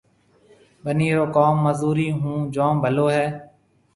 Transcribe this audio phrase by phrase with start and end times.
[0.83, 3.25] ٻنِي رو ڪوم مزُورِي هون جوم ڀلو هيَ۔